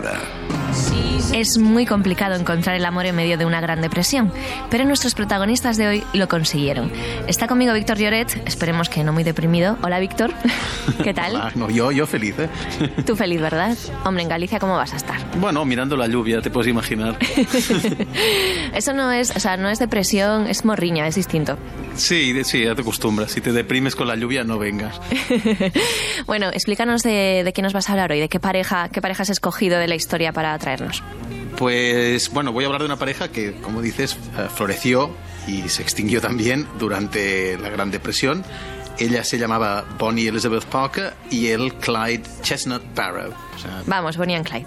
[0.00, 0.39] La redada.
[1.32, 4.32] Es muy complicado encontrar el amor en medio de una gran depresión,
[4.70, 6.90] pero nuestros protagonistas de hoy lo consiguieron.
[7.28, 9.78] Está conmigo Víctor Lloret, esperemos que no muy deprimido.
[9.82, 10.32] Hola Víctor,
[11.04, 11.52] ¿qué tal?
[11.54, 12.48] No, yo, yo feliz, ¿eh?
[13.06, 13.76] Tú feliz, ¿verdad?
[14.04, 15.18] Hombre, en Galicia, ¿cómo vas a estar?
[15.38, 17.16] Bueno, mirando la lluvia, te puedes imaginar.
[18.74, 21.58] Eso no es, o sea, no es depresión, es morriña, es distinto.
[21.94, 23.30] Sí, sí, ya te acostumbras.
[23.30, 25.00] Si te deprimes con la lluvia, no vengas.
[26.26, 29.22] bueno, explícanos de, de qué nos vas a hablar hoy, de qué pareja, qué pareja
[29.22, 31.02] has escogido de la historia para traernos.
[31.56, 35.10] Pues bueno, voy a hablar de una pareja que, como dices, eh, floreció
[35.46, 38.44] y se extinguió también durante la Gran Depresión.
[38.98, 43.32] Ella se llamaba Bonnie Elizabeth Parker y él Clyde Chestnut Barrow.
[43.54, 44.66] O sea, Vamos, Bonnie and Clyde.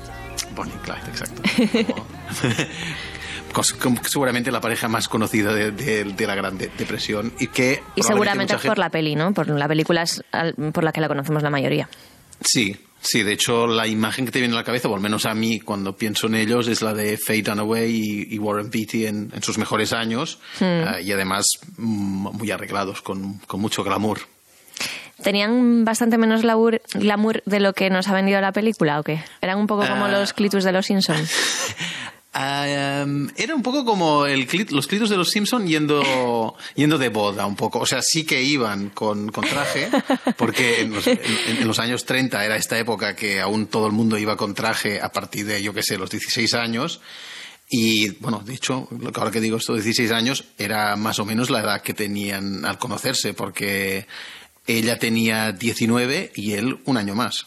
[0.55, 1.41] Bonnie y Clyde, exacto.
[4.07, 7.83] Seguramente la pareja más conocida de, de- de la Gran De- Depresión y que...
[7.95, 9.33] Y seguramente mucha por gente- la peli, ¿no?
[9.33, 10.23] Por la película es
[10.73, 11.87] por la que la conocemos la mayoría.
[12.41, 15.25] Sí, sí, de hecho la imagen que te viene a la cabeza, o al menos
[15.27, 19.05] a mí cuando pienso en ellos, es la de Faye Dunaway y, y Warren Beatty
[19.05, 21.45] en, en sus mejores años eh, y además
[21.77, 24.19] mm, muy arreglados, con, con mucho glamour.
[25.21, 29.23] ¿Tenían bastante menos glamour, glamour de lo que nos ha vendido la película o qué?
[29.41, 30.09] ¿Eran un poco como Ah.
[30.11, 31.31] los clitus de los Simpsons?
[32.35, 32.65] Ah,
[33.03, 37.09] em, era un poco como el clit- los clitos de los Simpson yendo, yendo de
[37.09, 37.79] boda, un poco.
[37.79, 39.89] O sea, sí que iban con, con traje,
[40.37, 41.19] porque en los, en-
[41.59, 44.99] en los años 30 era esta época que aún todo el mundo iba con traje
[44.99, 47.01] a partir de, yo qué sé, los 16 años.
[47.69, 51.25] Y bueno, de hecho, lo que ahora que digo esto, 16 años, era más o
[51.25, 54.07] menos la edad que tenían al conocerse, porque
[54.65, 57.45] ella tenía 19 y él un año más.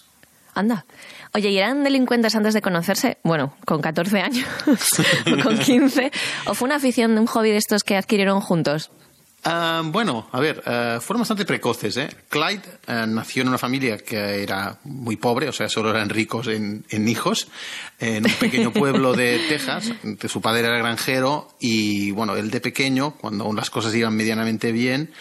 [0.54, 0.86] Anda.
[1.36, 3.18] Oye, ¿y eran delincuentes antes de conocerse?
[3.22, 6.10] Bueno, con 14 años o con 15.
[6.46, 8.90] ¿O fue una afición de un hobby de estos que adquirieron juntos?
[9.44, 11.98] Ah, bueno, a ver, ah, fueron bastante precoces.
[11.98, 12.08] ¿eh?
[12.30, 16.46] Clyde ah, nació en una familia que era muy pobre, o sea, solo eran ricos
[16.46, 17.48] en, en hijos,
[18.00, 19.92] en un pequeño pueblo de Texas.
[20.28, 24.72] Su padre era granjero y, bueno, él de pequeño, cuando aún las cosas iban medianamente
[24.72, 25.12] bien,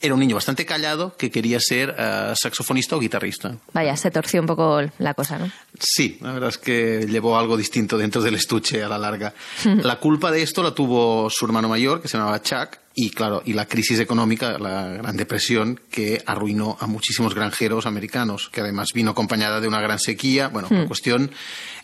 [0.00, 3.56] era un niño bastante callado que quería ser ah, saxofonista o guitarrista.
[3.72, 5.50] Vaya, se torció un poco la cosa, ¿no?
[5.78, 9.34] Sí, la verdad es que llevó algo distinto dentro del estuche a la larga.
[9.64, 13.42] La culpa de esto la tuvo su hermano mayor, que se llamaba Chuck, y claro,
[13.44, 18.88] y la crisis económica, la Gran Depresión, que arruinó a muchísimos granjeros americanos, que además
[18.92, 20.48] vino acompañada de una gran sequía.
[20.48, 21.30] Bueno, la cuestión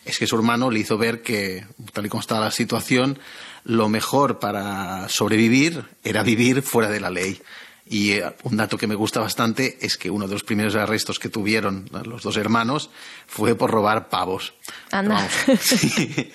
[0.04, 3.20] es que su hermano le hizo ver que, tal y como estaba la situación,
[3.62, 7.40] lo mejor para sobrevivir era vivir fuera de la ley.
[7.86, 11.18] Y eh, un dato que me gusta bastante es que uno de los primeros arrestos
[11.18, 12.90] que tuvieron los dos hermanos
[13.26, 14.54] fue por robar pavos.
[14.90, 15.28] Anda.
[15.44, 16.32] Pero vamos, sí.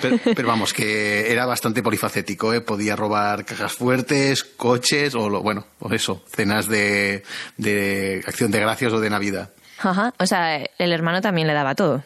[0.00, 2.62] pero, pero vamos, que era bastante polifacético, ¿eh?
[2.62, 7.22] podía robar cajas fuertes, coches o, lo, bueno, o eso, cenas de,
[7.58, 9.52] de acción de gracias o de Navidad.
[9.80, 10.14] Ajá.
[10.18, 12.02] O sea, el hermano también le daba todo.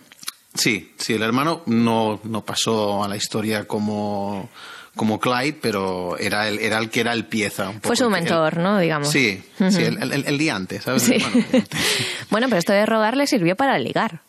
[0.55, 4.51] Sí, sí, el hermano no, no pasó a la historia como,
[4.97, 7.71] como Clyde, pero era el, era el que era el pieza.
[7.71, 8.79] un Fue su el mentor, ¿no?
[8.79, 9.11] Digamos.
[9.11, 11.03] Sí, sí el, el, el diante, ¿sabes?
[11.03, 11.17] Sí.
[11.19, 11.67] Bueno,
[12.31, 14.21] bueno, pero esto de robar le sirvió para ligar.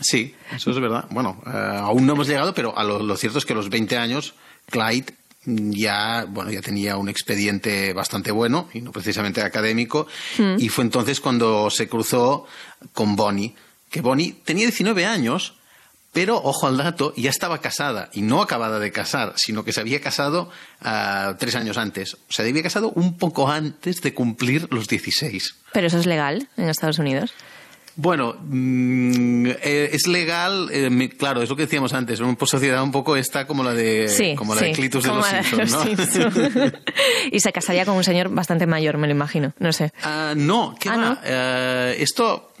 [0.00, 1.06] Sí, eso es verdad.
[1.10, 3.68] Bueno, eh, aún no hemos llegado, pero a lo, lo cierto es que a los
[3.68, 4.34] 20 años
[4.70, 5.06] Clyde
[5.44, 10.06] ya, bueno, ya tenía un expediente bastante bueno y no precisamente académico
[10.58, 12.44] y fue entonces cuando se cruzó
[12.92, 13.54] con Bonnie,
[13.90, 15.54] que Bonnie tenía 19 años,
[16.18, 19.80] pero ojo al dato, ya estaba casada y no acabada de casar, sino que se
[19.80, 20.50] había casado
[20.82, 22.14] ah, tres años antes.
[22.14, 25.54] O sea, se había casado un poco antes de cumplir los 16.
[25.72, 27.32] Pero eso es legal en Estados Unidos.
[27.94, 32.90] Bueno, mm, eh, es legal, eh, claro, es lo que decíamos antes, una sociedad un
[32.90, 36.72] poco esta como la de, Sí, como la sí, de Clitus de los Simpsons, ¿no?
[37.30, 39.52] y se casaría con un señor bastante mayor, me lo imagino.
[39.60, 39.92] No sé.
[40.02, 41.04] Ah, no, ¿qué Ah, va?
[41.04, 41.18] ¿no?
[41.22, 42.52] Eh, esto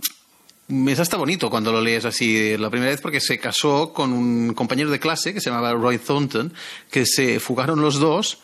[0.68, 4.54] es hasta bonito cuando lo lees así la primera vez porque se casó con un
[4.54, 6.52] compañero de clase que se llamaba Roy Thornton,
[6.90, 8.38] que se fugaron los dos,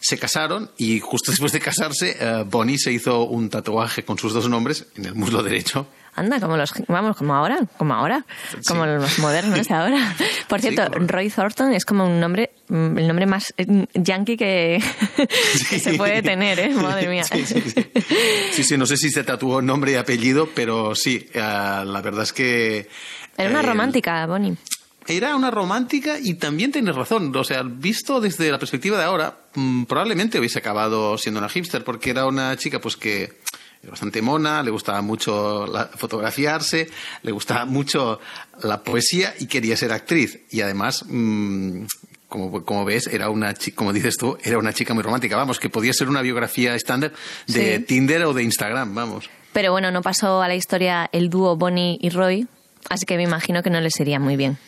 [0.00, 4.32] se casaron y justo después de casarse eh, Bonnie se hizo un tatuaje con sus
[4.32, 5.86] dos nombres en el muslo derecho.
[6.16, 8.24] Anda, como los, vamos, como ahora, como ahora,
[8.68, 10.14] como los modernos de ahora.
[10.48, 14.82] Por Sí, cierto, Roy Thornton es como un nombre, el nombre más eh, yankee que,
[15.70, 16.70] que se puede tener, ¿eh?
[16.74, 17.24] Madre mía.
[17.24, 17.86] Sí, sí, sí.
[18.52, 22.22] Sí, sí, no sé si se tatuó nombre y apellido, pero sí, eh, la verdad
[22.24, 22.88] es que
[23.36, 24.56] Era una El- romántica, Bonnie.
[25.06, 27.34] Era una romántica y también tienes razón.
[27.36, 31.84] O sea, visto desde la perspectiva de ahora, mm, probablemente hubiese acabado siendo una hipster
[31.84, 33.32] porque era una chica pues que
[33.86, 36.88] bastante mona, le gustaba mucho la- fotografiarse,
[37.22, 38.18] le gustaba mucho
[38.62, 40.38] la poesía y quería ser actriz.
[40.50, 41.84] Y además, mm,
[42.34, 45.36] como, como ves, era una chica, como dices tú, era una chica muy romántica.
[45.36, 47.12] Vamos, que podía ser una biografía estándar
[47.46, 47.84] de Sí.
[47.84, 49.30] Tinder o de Instagram, vamos.
[49.52, 52.48] Pero bueno, no pasó a la historia el dúo Bonnie y Roy,
[52.90, 54.58] así que me imagino que no les iría muy bien.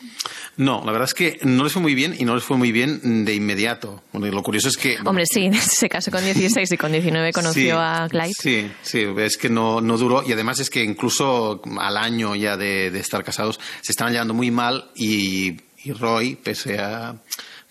[0.57, 2.71] No, la verdad es que no les fue muy bien y no les fue muy
[2.73, 4.03] bien de inmediato.
[4.13, 4.95] Bueno, lo curioso es que...
[4.95, 8.33] bueno, Hombre, sí, se casó con 16 y con 19 conoció Sí, a Clyde.
[8.33, 12.57] Sí, sí, es que no, no duró y además es que incluso al año ya
[12.57, 17.17] de, de estar casados se estaban llevando muy mal y, y Roy, pese a,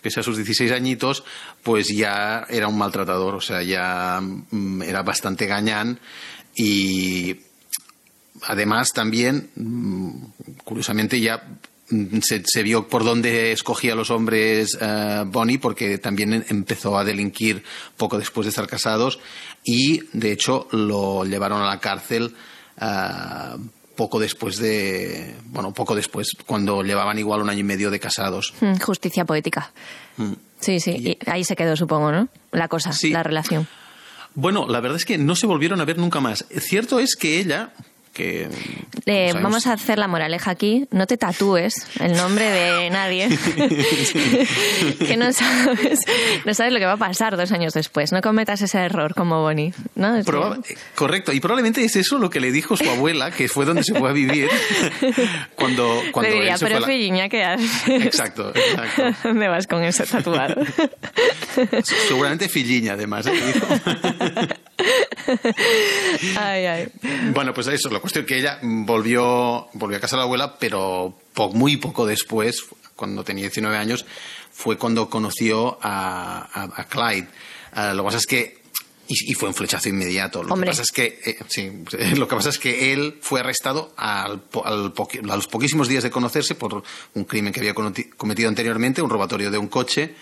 [0.06, 1.24] pese a sus 16 añitos,
[1.64, 5.98] pues ya era un maltratador, o sea, ya mm, era bastante gañán
[6.54, 7.40] y
[8.42, 10.10] además también, mm,
[10.62, 11.42] curiosamente, ya
[11.90, 16.96] mm, se, vio por dónde escogía a los hombres eh, Bonnie, porque también em- empezó
[16.96, 17.64] a delinquir
[17.96, 19.18] poco después de estar casados
[19.64, 22.32] y, de hecho, lo llevaron a la cárcel
[22.80, 23.56] eh,
[23.96, 25.34] poco después de.
[25.46, 28.54] Bueno, poco después, cuando llevaban igual un año y medio de casados.
[28.60, 29.72] Mm, Justicia poética.
[30.60, 32.28] Sí, sí, y ahí se quedó, supongo, ¿no?
[32.52, 33.10] La cosa, Sí.
[33.10, 33.66] la relación.
[34.34, 36.44] Bueno, la verdad es que no se volvieron a ver nunca más.
[36.60, 37.72] Cierto es que ella.
[38.16, 38.48] Que,
[39.04, 40.86] Eh, vamos a hacer la moraleja aquí.
[40.90, 43.28] No te tatúes el nombre de nadie.
[45.06, 46.00] que no sabes,
[46.46, 48.12] no sabes lo que va a pasar dos años después.
[48.12, 49.74] No cometas ese error como Bonnie.
[49.96, 50.14] ¿no?
[50.14, 50.58] Que- Proba-
[50.94, 53.94] correcto, y probablemente es eso lo que le dijo su abuela, que fue donde se
[53.94, 54.48] fue a vivir
[55.54, 57.88] cuando, cuando Le diría, él se pero fue ¿qué haces?
[57.88, 59.28] Exacto, exacto.
[59.28, 60.54] ¿Dónde vas con eso tatuado?
[62.08, 63.26] Seguramente Filliña, además.
[63.26, 63.32] ¿eh?
[66.38, 66.88] Ay, ay.
[67.34, 71.18] Bueno, pues eso, la cuestión que ella volvió, volvió a casa de la abuela, pero
[71.34, 72.64] po- muy poco después,
[72.94, 74.06] cuando tenía 19 años,
[74.52, 77.28] fue cuando conoció a, a- a Clyde.
[77.72, 78.56] Ah, lo que pasa es que
[79.08, 80.42] y, y fue un flechazo inmediato.
[80.42, 80.66] Lo Hombre.
[80.66, 81.70] que pasa es que eh, sí,
[82.16, 84.92] lo que pasa es que él fue arrestado al al
[85.30, 86.82] a los poquísimos días de conocerse por
[87.14, 90.14] un crimen que había cometido anteriormente, un robatorio de un coche.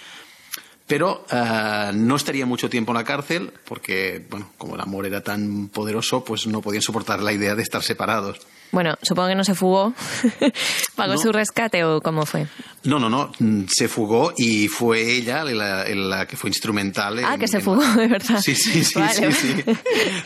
[0.87, 5.23] Pero eh, no estaría mucho tiempo en la cárcel porque, bueno, como el amor era
[5.23, 8.41] tan poderoso, pues no podían soportar la idea de estar separados.
[8.73, 9.95] Bueno, supongo que no se fugó.
[10.97, 11.19] ¿Pagó No.
[11.21, 12.47] su rescate o cómo fue?
[12.85, 17.21] No, no, no, mm, se fugó y fue ella la, la que fue instrumental.
[17.25, 18.41] Ah, en- que se fugó, de verdad.
[18.41, 19.65] Sí, sí, sí, Vale, sí, sí.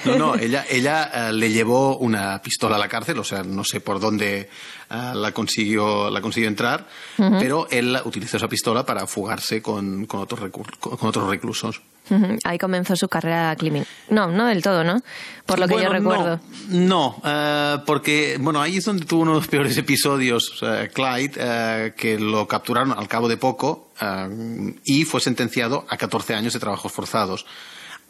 [0.06, 3.64] No, no, ella, ella eh, le llevó una pistola a la cárcel, o sea, no
[3.64, 4.48] sé por dónde
[4.90, 6.86] eh, la consiguió, la consiguió entrar,
[7.16, 10.40] pero él utilizó esa pistola para fugarse con, con otros
[10.80, 11.80] con otros reclusos.
[12.44, 13.86] Ahí comenzó su carrera criminal.
[14.10, 15.00] No, no del todo, ¿no?
[15.46, 16.40] Por lo que yo recuerdo.
[16.68, 20.62] No, no, eh, porque, bueno, ahí es donde tuvo uno de los peores episodios,
[20.92, 26.34] Clyde, eh, que lo capturaron al cabo de poco eh, y fue sentenciado a 14
[26.34, 27.46] años de trabajos forzados.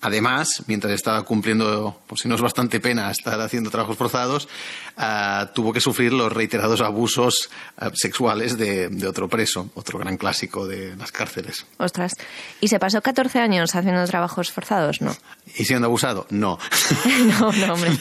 [0.00, 4.48] Además, mientras estaba cumpliendo, por si no es bastante pena estar haciendo trabajos forzados,
[4.96, 7.50] eh, tuvo que sufrir los reiterados abusos
[7.80, 11.66] eh, sexuales de, de otro preso, otro gran clásico de las cárceles.
[11.78, 12.12] Ostras.
[12.60, 15.00] ¿Y se pasó 14 años haciendo trabajos forzados?
[15.00, 15.16] No.
[15.56, 16.26] ¿Y siendo abusado?
[16.30, 16.58] No.
[17.40, 17.90] no, no, hombre.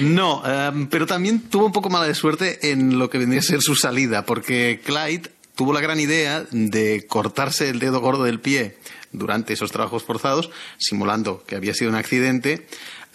[0.00, 3.44] No, em, pero también tuvo un poco mala de suerte en lo que vendría a
[3.44, 8.40] ser su salida, porque Clyde tuvo la gran idea de cortarse el dedo gordo del
[8.40, 8.76] pie
[9.12, 12.66] durante esos trabajos forzados, simulando que había sido un accidente,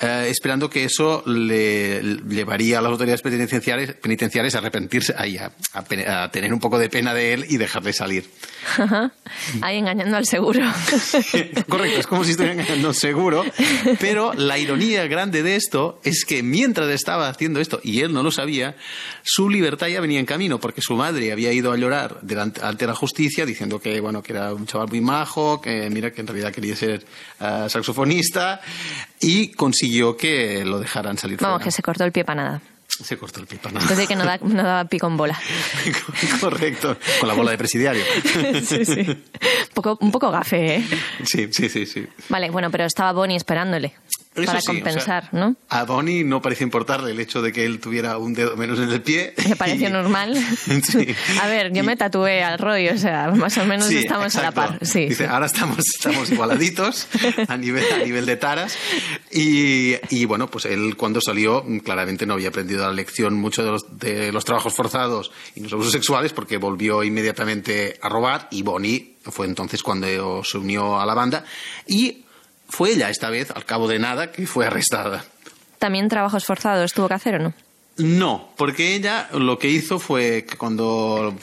[0.02, 5.38] eh, esperando que eso le, le llevaría a las autoridades penitenciarias, penitenciarias a arrepentirse, ay,
[5.38, 8.30] a, a a tener un poco de pena de él y dejarle salir.
[8.78, 9.12] Ajá.
[9.62, 10.62] Ahí engañando al seguro.
[11.68, 13.44] Correcto, es como si estuviera engañando seguro,
[14.00, 18.24] pero la ironía grande de esto es que mientras estaba haciendo esto, y él no
[18.24, 18.76] lo sabía,
[19.24, 22.88] su libertad ya venía en camino, porque su madre había ido a llorar delante, ante
[22.88, 26.28] la justicia diciendo que, bueno, que era un chaval muy majo, que mira que en
[26.28, 27.06] realidad quería ser
[27.40, 28.62] ah, saxofonista,
[29.20, 31.66] y consiguió que lo dejaran salir Vamos, fuera.
[31.66, 32.62] que se cortó el pie para nada.
[32.88, 33.84] Se cortó el pie para nada.
[33.84, 35.40] Entonces que no, da, no daba pico en bola.
[36.42, 38.04] Correcto, con la bola de presidiario.
[38.64, 39.00] sí, sí.
[39.02, 40.86] Un poco, un poco gafe, ¿eh?
[41.24, 42.06] Sí, sí, sí, sí.
[42.30, 43.94] Vale, bueno, pero estaba Bonnie esperándole.
[44.44, 45.56] Eso para sí, o sea, compensar, ¿no?
[45.70, 48.90] A Bonnie no parece importarle el hecho de que él tuviera un dedo menos en
[48.92, 49.34] el pie.
[49.50, 50.36] Me pareció Y- normal.
[50.84, 51.16] Sí.
[51.42, 54.36] A ver, yo Y- me tatué al rollo, o sea, más o menos Sí, estamos
[54.36, 54.78] a la exacto.
[54.80, 54.86] par.
[54.88, 57.08] Sí, Dice, ahora estamos, estamos igualaditos
[57.48, 58.78] a nivel, a nivel de taras.
[59.32, 63.72] Y, y bueno, pues él cuando salió claramente no había aprendido la lección mucho de
[63.72, 68.62] los, de los trabajos forzados y los abusos sexuales porque volvió inmediatamente a robar y
[68.64, 71.44] Bonnie fue entonces cuando se unió a la banda
[71.88, 72.24] y
[72.70, 75.26] fue ella esta vez, al cabo de nada, que fue arrestada.
[75.80, 77.54] ¿También trabajos forzados tuvo que hacer o no?
[77.98, 81.36] No, porque ella lo que hizo fue que cuando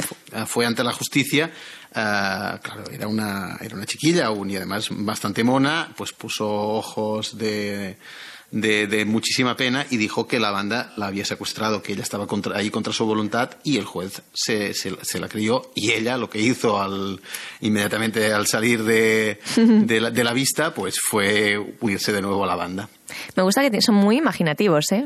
[0.46, 1.50] fue ante la justicia,
[1.94, 7.36] eh, claro, era una, era una chiquilla aún y además bastante mona, pues puso ojos
[7.36, 7.98] de,
[8.60, 12.26] de, de muchísima pena y dijo que la banda la había secuestrado, que ella estaba
[12.26, 16.16] contra- ahí contra su voluntad y el juez se, se- se la creyó y ella
[16.16, 17.20] lo que hizo al,
[17.60, 22.46] inmediatamente al salir de, de, la, de la vista pues fue huirse de nuevo a
[22.46, 22.88] la banda.
[23.36, 25.04] Me gusta que son muy imaginativos, ¿eh?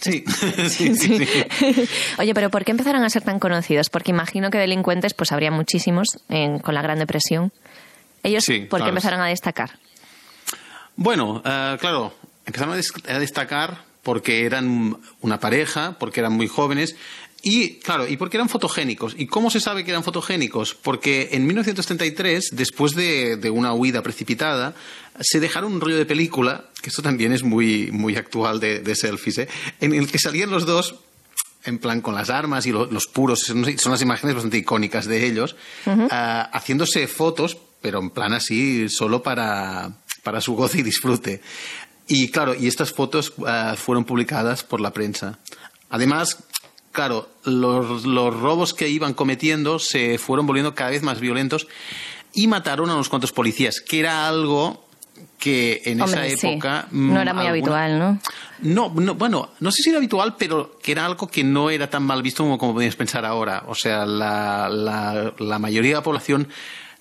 [0.00, 0.22] Sí,
[0.68, 1.24] sí, sí.
[1.26, 1.86] sí.
[2.18, 3.88] Oye, pero ¿por qué empezaron a ser tan conocidos?
[3.88, 7.50] Porque imagino que delincuentes pues habría muchísimos en- con la Gran Depresión.
[8.22, 8.88] Ellos, Sí, ¿por qué claro.
[8.90, 9.78] empezaron a destacar?
[10.96, 12.14] Bueno, eh, claro,
[12.46, 16.94] empezaron a, des- a destacar porque eran una pareja, porque eran muy jóvenes
[17.42, 19.14] y, claro, y porque eran fotogénicos.
[19.18, 20.74] ¿Y cómo se sabe que eran fotogénicos?
[20.74, 24.74] Porque en 1933, después de, de una huida precipitada,
[25.20, 28.94] se dejaron un rollo de película, que esto también es muy, muy actual de, de
[28.94, 29.48] selfies, ¿eh?
[29.80, 30.96] en el que salían los dos
[31.66, 35.06] en plan con las armas y lo- los puros, son, son las imágenes bastante icónicas
[35.06, 35.56] de ellos,
[36.10, 41.40] ah, haciéndose fotos, pero en plan así, solo para, para su goce y disfrute.
[42.06, 45.38] Y claro, y estas fotos ah, fueron publicadas por la prensa.
[45.90, 46.38] Además,
[46.92, 51.66] claro, los, los robos que iban cometiendo se fueron volviendo cada vez más violentos
[52.34, 54.84] y mataron a unos cuantos policías, que era algo
[55.38, 56.46] que en Hombre, esa sí.
[56.48, 56.88] época...
[56.90, 58.20] No mm, era muy alguna- habitual, ¿no?
[58.60, 61.88] no, no, bueno, no sé si era habitual, pero que era algo que no era
[61.90, 63.62] tan mal visto como, como podías pensar ahora.
[63.68, 66.48] O sea, la, la, la mayoría de la población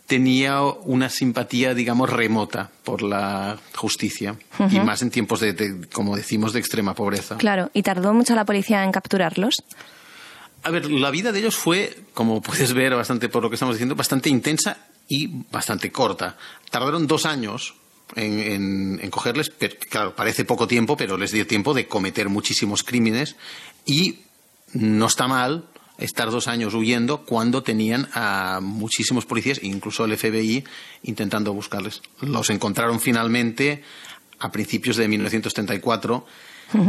[0.07, 4.37] tenía una simpatía, digamos, remota por la justicia.
[4.69, 7.37] Y más en tiempos de, de, como decimos, de extrema pobreza.
[7.37, 9.55] Claro, ¿y tardó mucho la policía en capturarlos?
[10.63, 13.75] A ver, la vida de ellos fue, como puedes ver bastante por lo que estamos
[13.75, 16.37] diciendo, bastante intensa y bastante corta.
[16.69, 17.75] Tardaron dos años
[18.15, 22.29] en, en- en cogerles, pero, claro, parece poco tiempo, pero les dio tiempo de cometer
[22.29, 23.35] muchísimos crímenes
[23.85, 24.19] y
[24.73, 25.65] no está mal
[25.97, 30.63] estar dos años huyendo cuando tenían a muchísimos policías, incluso el FBI,
[31.03, 32.01] intentando buscarles.
[32.21, 33.83] Los encontraron finalmente
[34.39, 36.25] a principios de 1934,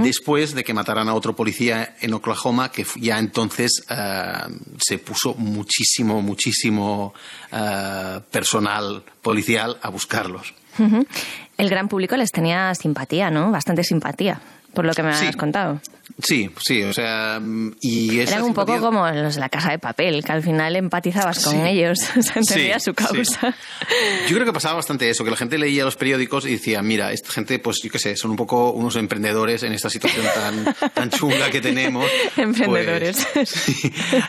[0.03, 4.33] después de que mataran a otro policía en Oklahoma, que ya entonces eh,
[4.79, 7.13] se puso muchísimo, muchísimo
[7.53, 10.55] eh, personal policial a buscarlos.
[11.57, 13.51] El gran público les tenía simpatía, ¿no?
[13.51, 14.41] Bastante simpatía,
[14.75, 15.27] por lo que me Sí.
[15.27, 15.81] has contado.
[16.23, 17.41] Sí, sí, o sea,
[17.81, 20.77] y Eran un poco simpatía- como los de la casa de papel, que al final
[20.77, 21.61] empatizabas con Sí.
[21.67, 23.55] ellos, se entendía Sí, su causa.
[24.29, 27.13] Yo creo que pasaba bastante eso, que la gente leía los periódicos y decía, mira,
[27.13, 30.91] esta gente, pues yo qué sé, son un poco unos emprendedores en esta situación tan,
[30.93, 32.07] tan chunga que tenemos.
[32.37, 33.27] Emprendedores.
[33.33, 33.55] Pues,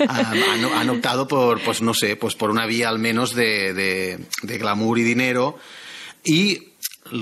[0.07, 4.19] han- han optado por, pues no sé, pues por una vía al menos de, de-
[4.43, 5.57] de glamour y dinero.
[6.23, 6.69] Y,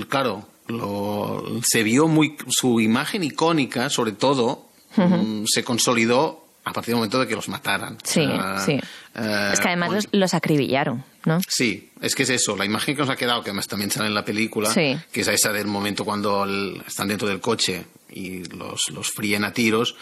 [0.08, 6.92] claro, lo- se vio muy, su imagen icónica, sobre todo, mm, se consolidó a partir
[6.92, 7.98] del momento de que los mataran.
[8.04, 8.26] Sí,
[8.64, 8.72] sí.
[9.14, 11.38] eh, es que además los, los acribillaron, ¿no?
[11.46, 14.06] Sí, es que es eso, la imagen que nos ha quedado, que además también sale
[14.08, 14.96] en la película, Sí.
[15.12, 19.44] que es esa del momento cuando el- están dentro del coche y los, los fríen
[19.44, 19.94] a tiros,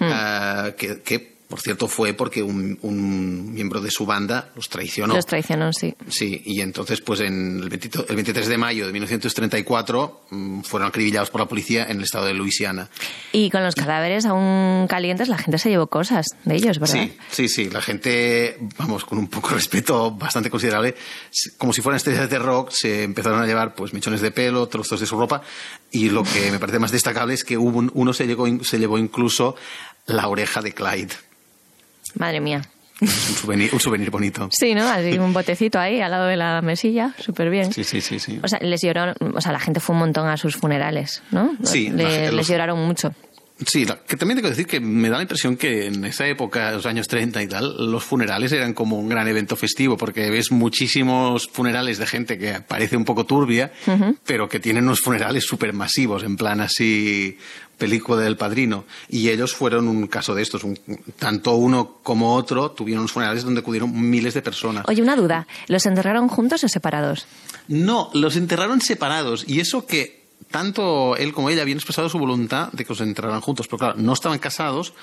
[0.00, 0.04] Hmm.
[0.12, 5.14] eh, que, que, por cierto fue porque un, un miembro de su banda los traicionó.
[5.16, 5.94] Los traicionó, sí.
[6.08, 10.88] Sí, y entonces, pues en el, 20 el 23 de mayo de 1934 mm, fueron
[10.88, 12.88] acribillados por la policía en el estado de Luisiana.
[13.32, 16.94] Y con los cadáveres aún calientes, la gente se llevó cosas de ellos, ¿verdad?
[17.02, 17.70] Sí, sí, sí.
[17.70, 20.94] La gente, vamos, con un poco de respeto bastante considerable,
[21.56, 25.00] como si fueran estrellas de rock, se empezaron a llevar pues mechones de pelo, trozos
[25.00, 25.42] de su ropa,
[25.90, 28.64] y lo que me parece más destacable es que hubo un- uno se, llegó, in-
[28.64, 29.56] se llevó incluso
[30.06, 31.14] la oreja de Clyde.
[32.18, 32.62] Madre mía.
[33.00, 34.48] Es un souvenir, un souvenir bonito.
[34.50, 34.88] Sí, ¿no?
[34.88, 37.72] Así un botecito ahí al lado de la mesilla, súper bien.
[37.72, 38.40] Sí, sí, sí, sí.
[38.42, 41.52] O sea, les lloraron, o sea, la gente fue un montón a sus funerales, ¿no?
[41.62, 43.14] Sí, Le- gente- les los- lloraron mucho.
[43.66, 46.70] Sí, que también tengo que decir que me da la impresión que en esa época,
[46.70, 50.52] los años 30 y tal, los funerales eran como un gran evento festivo, porque ves
[50.52, 53.72] muchísimos funerales de gente que parece un poco turbia,
[54.24, 57.36] pero que tienen unos funerales súper masivos, en plan así,
[57.76, 58.84] película del padrino.
[59.08, 60.62] Y ellos fueron un caso de estos.
[60.64, 60.78] un-
[61.18, 64.84] tanto uno como otro tuvieron unos funerales donde acudieron miles de personas.
[64.88, 65.46] Oye, una duda.
[65.66, 67.26] ¿Los enterraron juntos o separados?
[67.66, 69.44] No, los enterraron separados.
[69.48, 70.17] Y eso que
[70.50, 73.66] tanto él como ella habían expresado su voluntad de que los enterraran juntos.
[73.66, 74.94] Pero claro, no estaban casados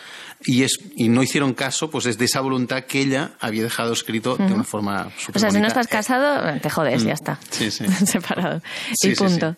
[0.43, 3.93] y, es, y no hicieron caso pues es de esa voluntad que ella había dejado
[3.93, 7.39] escrito de una forma súper O sea, si no estás casado, te jodes, ya está.
[7.51, 7.85] Sí, sí.
[8.05, 8.61] Separado.
[8.99, 9.51] Sí, y sí, punto.
[9.51, 9.57] sí.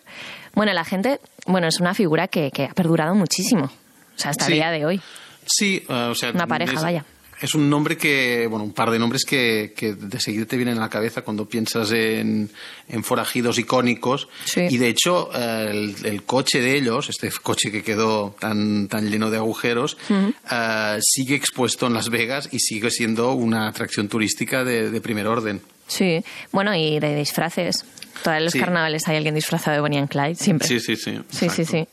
[0.54, 3.64] Bueno, la gente, bueno, es una figura que, que ha perdurado muchísimo.
[3.66, 4.54] O sea, hasta el Sí.
[4.54, 5.00] día de hoy.
[5.46, 6.30] Sí, eh, o sea...
[6.32, 7.04] Una pareja, es- vaya.
[7.40, 10.76] Es un nombre que, bueno, un par de nombres que, que de seguida te vienen
[10.78, 12.50] a la cabeza cuando piensas en,
[12.88, 14.28] en forajidos icónicos.
[14.44, 14.62] Sí.
[14.68, 19.08] Y de hecho, eh, el, el coche de ellos, este coche que quedó tan, tan
[19.10, 24.64] lleno de agujeros, eh, sigue expuesto en Las Vegas y sigue siendo una atracción turística
[24.64, 25.60] de, de primer orden.
[25.86, 27.84] Sí, bueno, y de disfraces.
[28.24, 28.58] Todos los Sí.
[28.58, 30.66] carnavales hay alguien disfrazado de Bonnie and Clyde, siempre.
[30.66, 31.20] Sí, sí, sí.
[31.30, 31.86] Sí, sí, sí.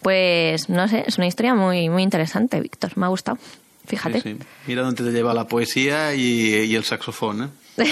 [0.00, 2.92] Pues no sé, es una historia muy, muy interesante, Víctor.
[2.96, 3.38] Me ha gustado.
[3.86, 4.20] Fíjate.
[4.20, 4.46] Sí, sí.
[4.66, 7.52] Mira dónde te lleva la poesía y, y el saxofón.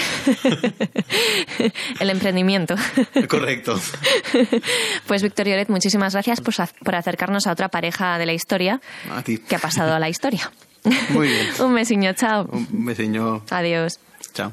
[1.99, 2.75] El emprendimiento.
[3.15, 3.27] ¿eh?
[3.27, 3.79] Correcto.
[5.07, 9.21] Pues Víctor Lloret, muchísimas gracias por, por acercarnos a otra pareja de la historia A
[9.21, 9.37] ti.
[9.37, 10.51] que ha pasado a la historia.
[11.09, 11.47] Muy bien.
[11.59, 12.47] Un besiño, chao.
[12.51, 13.43] Un beseño.
[13.49, 13.99] Adiós.
[14.33, 14.51] Chao.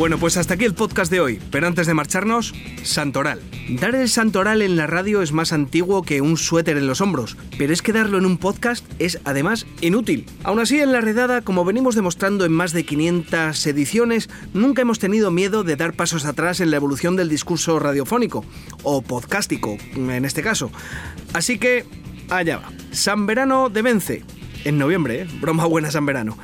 [0.00, 2.54] Bueno, pues hasta aquí el podcast de hoy, pero antes de marcharnos,
[2.84, 3.38] Santoral.
[3.68, 7.36] Dar el Santoral en la radio es más antiguo que un suéter en los hombros,
[7.58, 10.24] pero es que darlo en un podcast es además inútil.
[10.42, 14.98] Aún así, en la redada, como venimos demostrando en más de 500 ediciones, nunca hemos
[14.98, 18.42] tenido miedo de dar pasos atrás en la evolución del discurso radiofónico,
[18.82, 20.70] o podcástico, en este caso.
[21.34, 21.84] Así que,
[22.30, 22.72] allá va.
[22.90, 24.24] San Verano de Vence.
[24.64, 25.28] En noviembre, ¿eh?
[25.42, 26.38] Broma buena San Verano.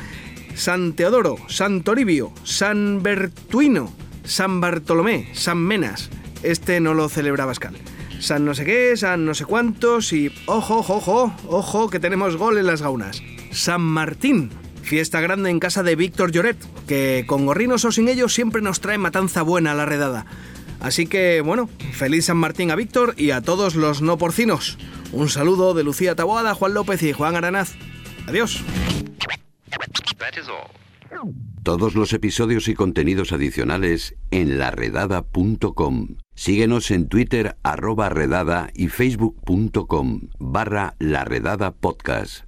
[0.57, 3.93] San Teodoro, San Toribio, San Bertuino,
[4.25, 6.09] San Bartolomé, San Menas.
[6.43, 7.77] Este no lo celebra Bascal.
[8.21, 10.33] San no sé qué, San no sé cuántos y...
[10.47, 13.23] Ojo, ojo, ojo, ojo, que tenemos gol en las gaunas.
[13.53, 14.51] San Martín.
[14.83, 18.81] Fiesta grande en casa de Víctor Lloret, que con gorrinos o sin ellos siempre nos
[18.81, 20.25] trae matanza buena a la redada.
[20.81, 24.79] Así que, bueno, feliz San Martín a Víctor y a todos los no porcinos.
[25.13, 27.73] Un saludo de Lucía Taboada, Juan López y Juan Aranaz.
[28.27, 28.63] Adiós.
[31.62, 36.16] Todos los episodios y contenidos adicionales en laredada.com.
[36.35, 42.46] Síguenos en Twitter arroba redada y facebook.com barra laredada podcast.